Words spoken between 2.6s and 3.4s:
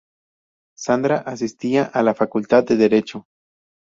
de derecho.